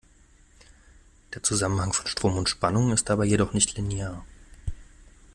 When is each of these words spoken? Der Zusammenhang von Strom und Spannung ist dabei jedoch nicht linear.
Der 1.35 1.43
Zusammenhang 1.43 1.93
von 1.93 2.07
Strom 2.07 2.35
und 2.35 2.49
Spannung 2.49 2.91
ist 2.91 3.07
dabei 3.07 3.25
jedoch 3.25 3.53
nicht 3.53 3.77
linear. 3.77 4.25